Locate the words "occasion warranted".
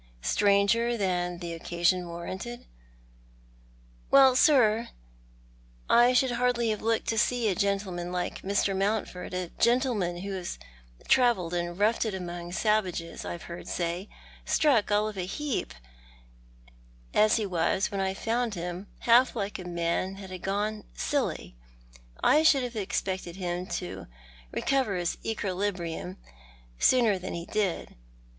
1.53-2.65